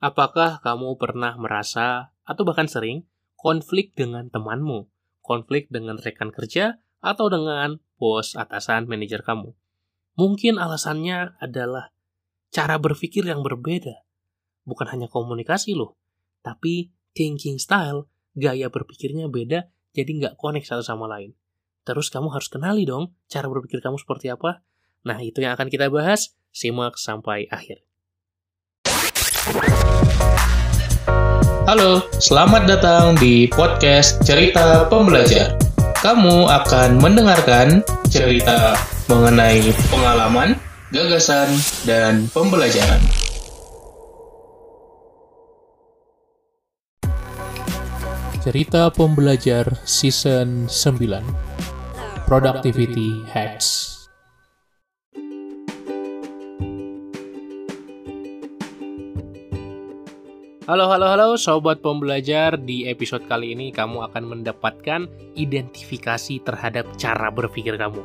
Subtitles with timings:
[0.00, 3.04] Apakah kamu pernah merasa atau bahkan sering
[3.36, 4.88] konflik dengan temanmu,
[5.20, 9.52] konflik dengan rekan kerja, atau dengan bos, atasan, manajer kamu?
[10.16, 11.92] Mungkin alasannya adalah
[12.48, 14.08] cara berpikir yang berbeda.
[14.64, 16.00] Bukan hanya komunikasi loh,
[16.40, 21.36] tapi thinking style, gaya berpikirnya beda, jadi nggak connect satu sama lain.
[21.84, 24.64] Terus kamu harus kenali dong cara berpikir kamu seperti apa.
[25.04, 26.36] Nah, itu yang akan kita bahas.
[26.50, 27.89] Simak sampai akhir.
[31.70, 35.54] Halo, selamat datang di podcast Cerita Pembelajar.
[36.02, 38.74] Kamu akan mendengarkan cerita
[39.06, 40.58] mengenai pengalaman,
[40.90, 41.46] gagasan,
[41.86, 42.98] dan pembelajaran.
[48.42, 51.22] Cerita Pembelajar Season 9
[52.26, 53.89] Productivity Hacks
[60.70, 62.54] Halo, halo, halo Sobat Pembelajar.
[62.54, 67.98] Di episode kali ini kamu akan mendapatkan identifikasi terhadap cara berpikir kamu.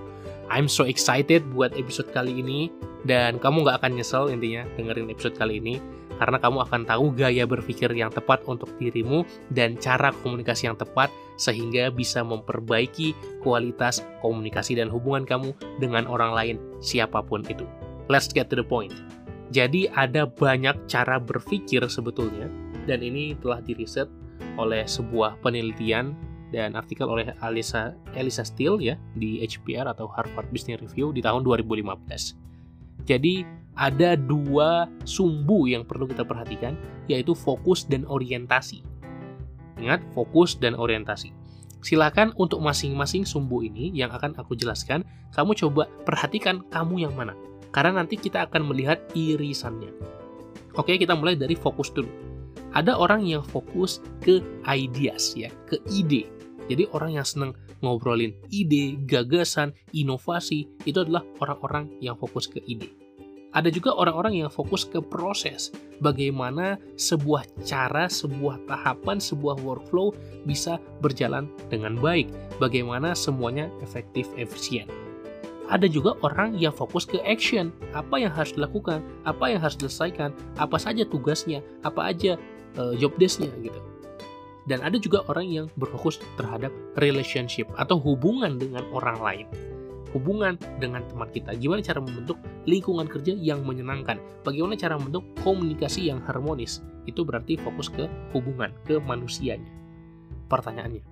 [0.49, 2.73] I'm so excited buat episode kali ini
[3.05, 5.77] dan kamu nggak akan nyesel intinya dengerin episode kali ini
[6.17, 9.21] karena kamu akan tahu gaya berpikir yang tepat untuk dirimu
[9.53, 13.13] dan cara komunikasi yang tepat sehingga bisa memperbaiki
[13.45, 17.69] kualitas komunikasi dan hubungan kamu dengan orang lain siapa pun itu.
[18.09, 19.14] Let's get to the point.
[19.53, 22.49] Jadi ada banyak cara berpikir sebetulnya
[22.89, 24.09] dan ini telah diriset
[24.57, 26.17] oleh sebuah penelitian
[26.49, 31.43] dan artikel oleh Alisa Elisa Steele ya di HBR atau Harvard Business Review di tahun
[31.43, 33.05] 2015.
[33.05, 36.80] Jadi ada dua sumbu yang perlu kita perhatikan
[37.11, 38.81] yaitu fokus dan orientasi.
[39.77, 41.35] Ingat fokus dan orientasi.
[41.85, 47.37] Silakan untuk masing-masing sumbu ini yang akan aku jelaskan, kamu coba perhatikan kamu yang mana
[47.75, 49.91] karena nanti kita akan melihat irisannya.
[50.79, 52.07] Oke, kita mulai dari fokus dulu.
[52.71, 56.31] Ada orang yang fokus ke ideas ya, ke ide.
[56.71, 57.51] Jadi orang yang senang
[57.83, 62.95] ngobrolin ide, gagasan, inovasi, itu adalah orang-orang yang fokus ke ide.
[63.55, 65.71] Ada juga orang-orang yang fokus ke proses,
[66.03, 70.11] bagaimana sebuah cara, sebuah tahapan, sebuah workflow
[70.43, 72.27] bisa berjalan dengan baik,
[72.59, 75.05] bagaimana semuanya efektif, efisien
[75.65, 77.73] ada juga orang yang fokus ke action.
[77.98, 82.37] Apa yang harus dilakukan, apa yang harus diselesaikan, apa saja tugasnya, apa aja
[82.77, 83.80] uh, job desknya gitu.
[84.65, 89.48] Dan ada juga orang yang berfokus terhadap relationship atau hubungan dengan orang lain.
[90.09, 91.53] Hubungan dengan teman kita.
[91.59, 94.17] Gimana cara membentuk lingkungan kerja yang menyenangkan?
[94.42, 96.82] Bagaimana cara membentuk komunikasi yang harmonis?
[97.05, 99.70] Itu berarti fokus ke hubungan, ke manusianya.
[100.49, 101.03] Pertanyaannya,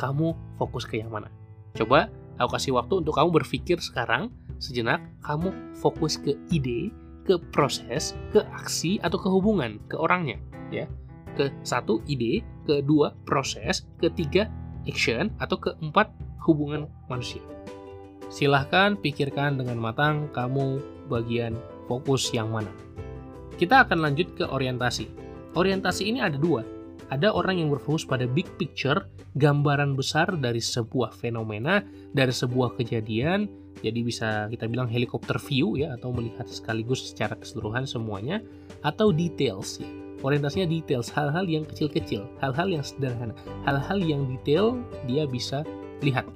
[0.00, 1.30] kamu fokus ke yang mana?
[1.76, 4.30] Coba Aku kasih waktu untuk kamu berpikir sekarang
[4.62, 6.94] sejenak, kamu fokus ke ide,
[7.26, 10.38] ke proses, ke aksi atau ke hubungan, ke orangnya,
[10.70, 10.86] ya.
[11.34, 14.46] Ke satu ide, kedua proses, ketiga
[14.86, 16.10] action atau keempat
[16.46, 17.42] hubungan manusia.
[18.28, 21.56] Silahkan pikirkan dengan matang kamu bagian
[21.88, 22.70] fokus yang mana.
[23.56, 25.08] Kita akan lanjut ke orientasi.
[25.56, 26.62] Orientasi ini ada dua,
[27.08, 29.08] ada orang yang berfokus pada big picture,
[29.40, 31.80] gambaran besar dari sebuah fenomena,
[32.12, 33.48] dari sebuah kejadian,
[33.80, 38.42] jadi bisa kita bilang helikopter view ya, atau melihat sekaligus secara keseluruhan semuanya,
[38.84, 39.88] atau details ya.
[40.18, 43.30] Orientasinya details, hal-hal yang kecil-kecil, hal-hal yang sederhana,
[43.62, 44.74] hal-hal yang detail
[45.06, 45.62] dia bisa
[46.02, 46.26] lihat.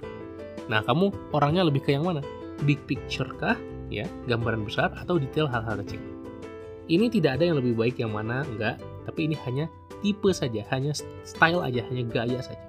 [0.71, 2.23] Nah, kamu orangnya lebih ke yang mana?
[2.63, 3.59] Big picture kah?
[3.91, 5.99] Ya, gambaran besar atau detail hal-hal kecil?
[6.87, 9.67] Ini tidak ada yang lebih baik yang mana, enggak, tapi ini hanya
[10.03, 10.93] tipe saja, hanya
[11.23, 12.61] style aja, hanya gaya saja.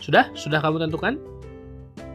[0.00, 0.28] Sudah?
[0.34, 1.20] Sudah kamu tentukan?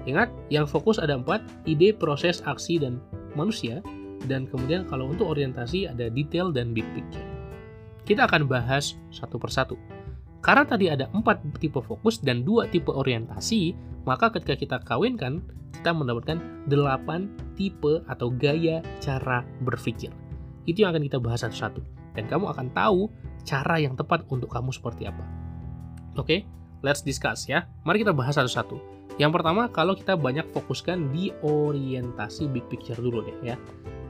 [0.09, 2.97] Ingat, yang fokus ada empat, ide, proses, aksi, dan
[3.37, 3.81] manusia.
[4.27, 7.23] Dan kemudian kalau untuk orientasi ada detail dan big picture.
[8.03, 9.79] Kita akan bahas satu persatu.
[10.39, 13.75] Karena tadi ada empat tipe fokus dan dua tipe orientasi,
[14.07, 15.43] maka ketika kita kawinkan,
[15.75, 20.11] kita mendapatkan delapan tipe atau gaya cara berpikir.
[20.67, 21.79] Itu yang akan kita bahas satu-satu.
[22.15, 23.07] Dan kamu akan tahu
[23.45, 25.23] cara yang tepat untuk kamu seperti apa.
[26.17, 26.39] Oke, okay,
[26.81, 27.67] let's discuss ya.
[27.87, 28.99] Mari kita bahas satu-satu.
[29.19, 33.55] Yang pertama, kalau kita banyak fokuskan di orientasi big picture dulu deh ya.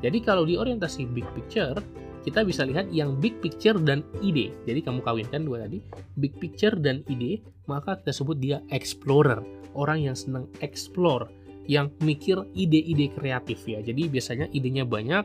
[0.05, 1.75] Jadi kalau di orientasi big picture,
[2.21, 4.53] kita bisa lihat yang big picture dan ide.
[4.69, 5.81] Jadi kamu kawinkan dua tadi,
[6.19, 9.41] big picture dan ide, maka kita sebut dia explorer,
[9.73, 11.25] orang yang senang explore,
[11.69, 13.81] yang mikir ide-ide kreatif ya.
[13.81, 15.23] Jadi biasanya idenya banyak,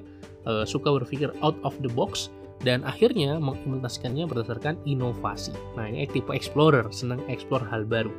[0.48, 2.32] uh, suka berpikir out of the box,
[2.64, 5.52] dan akhirnya mengimplementasikannya berdasarkan inovasi.
[5.76, 8.10] Nah, ini tipe explorer, senang explore hal baru.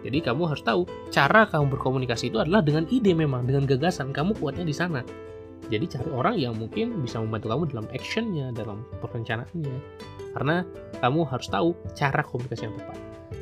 [0.00, 4.12] Jadi kamu harus tahu cara kamu berkomunikasi itu adalah dengan ide memang, dengan gagasan.
[4.12, 5.00] Kamu kuatnya di sana.
[5.68, 9.76] Jadi cari orang yang mungkin bisa membantu kamu dalam actionnya, dalam perencanaannya.
[10.36, 10.64] Karena
[11.04, 12.98] kamu harus tahu cara komunikasi yang tepat.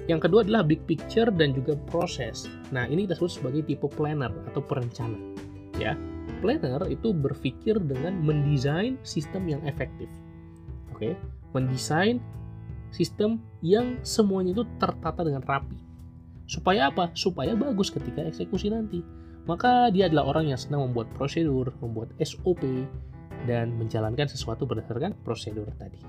[0.09, 2.49] Yang kedua adalah big picture dan juga proses.
[2.73, 5.38] Nah, ini kita sebut sebagai tipe planner atau perencana.
[5.79, 5.95] Ya,
[6.43, 10.11] planner itu berpikir dengan mendesain sistem yang efektif.
[10.91, 11.15] Oke,
[11.55, 12.19] mendesain
[12.91, 15.79] sistem yang semuanya itu tertata dengan rapi.
[16.49, 17.15] Supaya apa?
[17.15, 19.05] Supaya bagus ketika eksekusi nanti.
[19.47, 22.61] Maka dia adalah orang yang senang membuat prosedur, membuat SOP,
[23.47, 26.01] dan menjalankan sesuatu berdasarkan prosedur tadi.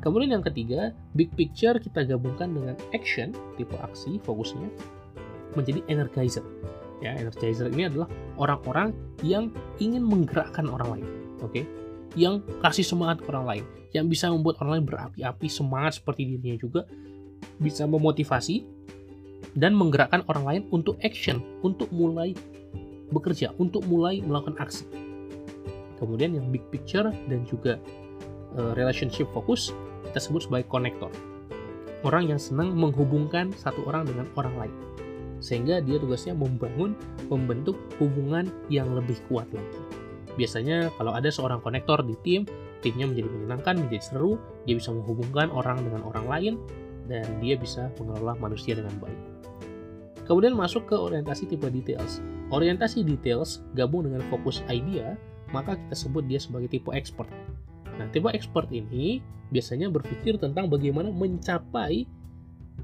[0.00, 4.70] Kemudian yang ketiga, big picture kita gabungkan dengan action, tipe aksi, fokusnya,
[5.58, 6.44] menjadi energizer.
[7.04, 8.08] Ya, energizer ini adalah
[8.40, 11.06] orang-orang yang ingin menggerakkan orang lain.
[11.44, 11.64] Oke, okay?
[12.16, 16.56] yang kasih semangat ke orang lain, yang bisa membuat orang lain berapi-api semangat seperti dirinya
[16.56, 16.88] juga,
[17.60, 18.64] bisa memotivasi
[19.52, 22.32] dan menggerakkan orang lain untuk action, untuk mulai
[23.12, 24.88] bekerja, untuk mulai melakukan aksi.
[26.00, 27.80] Kemudian yang big picture dan juga
[28.56, 29.72] uh, relationship fokus
[30.12, 31.12] kita sebut sebagai konektor.
[32.04, 34.74] Orang yang senang menghubungkan satu orang dengan orang lain.
[35.38, 36.96] Sehingga dia tugasnya membangun,
[37.28, 39.80] membentuk hubungan yang lebih kuat lagi.
[40.36, 42.44] Biasanya kalau ada seorang konektor di tim,
[42.84, 44.36] timnya menjadi menyenangkan, menjadi seru,
[44.68, 46.54] dia bisa menghubungkan orang dengan orang lain,
[47.08, 49.20] dan dia bisa mengelola manusia dengan baik.
[50.26, 52.18] Kemudian masuk ke orientasi tipe details.
[52.50, 55.14] Orientasi details gabung dengan fokus idea,
[55.54, 57.30] maka kita sebut dia sebagai tipe expert.
[57.96, 59.22] Nah, tipe expert ini
[59.54, 62.04] biasanya berpikir tentang bagaimana mencapai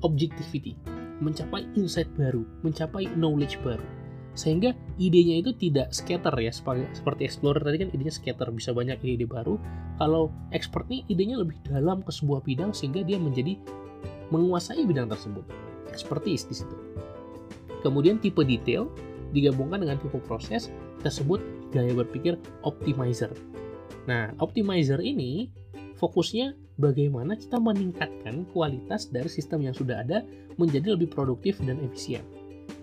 [0.00, 0.78] objectivity,
[1.22, 3.84] mencapai insight baru, mencapai knowledge baru.
[4.32, 9.28] Sehingga idenya itu tidak scatter ya, seperti explorer tadi kan idenya scatter, bisa banyak ide-ide
[9.28, 9.60] baru.
[10.00, 13.60] Kalau expert ini idenya lebih dalam ke sebuah bidang sehingga dia menjadi
[14.32, 15.44] menguasai bidang tersebut.
[15.92, 16.76] Expertise di situ.
[17.84, 18.88] Kemudian tipe detail
[19.36, 21.40] digabungkan dengan tipe proses kita sebut
[21.74, 23.32] gaya berpikir optimizer.
[24.08, 25.52] Nah, optimizer ini
[26.02, 30.26] fokusnya bagaimana kita meningkatkan kualitas dari sistem yang sudah ada
[30.58, 32.26] menjadi lebih produktif dan efisien.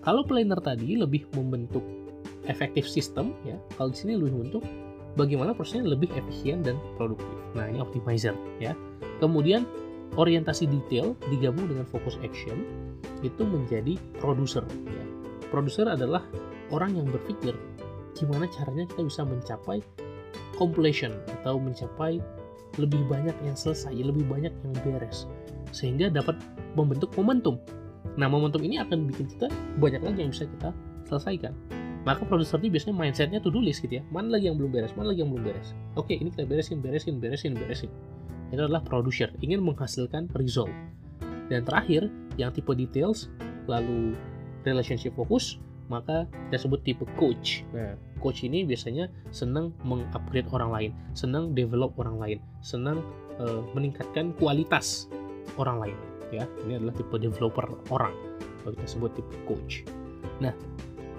[0.00, 1.84] Kalau planner tadi lebih membentuk
[2.48, 4.64] efektif sistem ya, kalau di sini lebih membentuk
[5.20, 7.28] bagaimana prosesnya lebih efisien dan produktif.
[7.52, 8.72] Nah, ini optimizer ya.
[9.20, 9.68] Kemudian
[10.16, 12.64] orientasi detail digabung dengan fokus action
[13.20, 15.04] itu menjadi produser ya.
[15.52, 16.24] Produser adalah
[16.72, 17.52] orang yang berpikir
[18.16, 19.84] gimana caranya kita bisa mencapai
[20.56, 22.18] completion atau mencapai
[22.78, 25.26] lebih banyak yang selesai, lebih banyak yang beres
[25.70, 26.38] sehingga dapat
[26.74, 27.58] membentuk momentum.
[28.18, 29.46] Nah, momentum ini akan bikin kita
[29.78, 30.70] banyak lagi yang bisa kita
[31.06, 31.54] selesaikan.
[32.02, 34.02] Maka produser ini biasanya mindsetnya tuh do list gitu ya.
[34.08, 35.76] Mana lagi yang belum beres, mana lagi yang belum beres.
[36.00, 37.90] Oke, ini kita beresin, beresin, beresin, beresin.
[38.50, 40.72] Itu adalah producer, ingin menghasilkan result.
[41.52, 42.08] Dan terakhir,
[42.40, 43.28] yang tipe details,
[43.68, 44.16] lalu
[44.64, 47.66] relationship fokus, maka kita sebut tipe coach.
[47.74, 53.02] Nah, coach ini biasanya senang mengupgrade orang lain, senang develop orang lain, senang
[53.42, 55.10] uh, meningkatkan kualitas
[55.58, 55.98] orang lain.
[56.30, 58.14] Ya, ini adalah tipe developer orang.
[58.62, 59.82] Kalau kita sebut tipe coach.
[60.38, 60.54] Nah,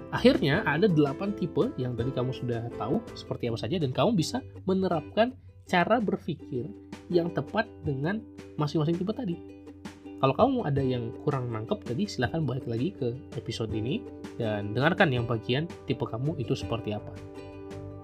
[0.08, 4.40] akhirnya ada 8 tipe yang tadi kamu sudah tahu seperti apa saja dan kamu bisa
[4.64, 5.36] menerapkan
[5.68, 6.66] cara berpikir
[7.12, 8.24] yang tepat dengan
[8.56, 9.61] masing-masing tipe tadi.
[10.22, 14.06] Kalau kamu ada yang kurang nangkep tadi, silahkan balik lagi ke episode ini
[14.38, 17.10] dan dengarkan yang bagian tipe kamu itu seperti apa.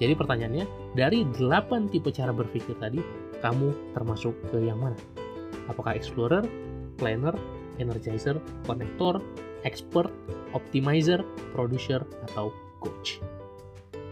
[0.02, 0.66] Jadi pertanyaannya,
[0.98, 2.98] dari 8 tipe cara berpikir tadi,
[3.38, 4.98] kamu termasuk ke yang mana?
[5.70, 6.42] Apakah explorer,
[6.98, 7.38] planner,
[7.78, 9.22] energizer, connector,
[9.62, 10.10] expert,
[10.58, 11.22] optimizer,
[11.54, 12.50] producer, atau
[12.82, 13.22] coach?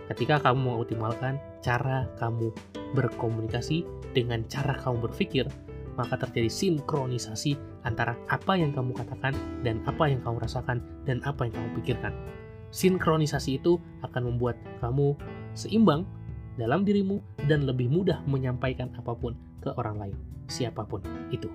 [0.07, 2.55] Ketika kamu mengoptimalkan cara kamu
[2.95, 3.83] berkomunikasi
[4.15, 5.51] dengan cara kamu berpikir,
[5.99, 11.47] maka terjadi sinkronisasi antara apa yang kamu katakan dan apa yang kamu rasakan dan apa
[11.47, 12.13] yang kamu pikirkan.
[12.75, 15.15] Sinkronisasi itu akan membuat kamu
[15.55, 16.03] seimbang
[16.59, 20.17] dalam dirimu dan lebih mudah menyampaikan apa pun ke orang lain,
[20.51, 21.01] siapa pun
[21.31, 21.47] itu.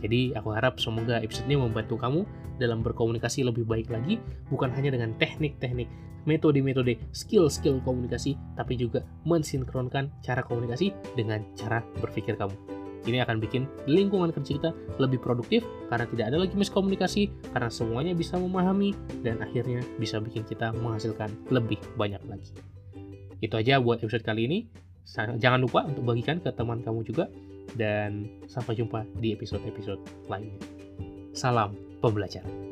[0.00, 2.24] Jadi aku harap semoga episode ini membantu kamu
[2.56, 4.16] dalam berkomunikasi lebih baik lagi,
[4.48, 5.88] bukan hanya dengan teknik-teknik,
[6.24, 12.79] metode-metode, skill-skill komunikasi, tapi juga mensinkronkan cara komunikasi dengan cara berpikir kamu.
[13.08, 18.12] Ini akan bikin lingkungan kerja kita lebih produktif karena tidak ada lagi miskomunikasi, karena semuanya
[18.12, 18.92] bisa memahami,
[19.24, 22.52] dan akhirnya bisa bikin kita menghasilkan lebih banyak lagi.
[23.40, 24.58] Itu aja buat episode kali ini.
[25.16, 27.26] Jangan lupa untuk bagikan ke teman kamu juga,
[27.74, 30.60] dan sampai jumpa di episode-episode lainnya.
[31.34, 32.69] Salam pembelajaran.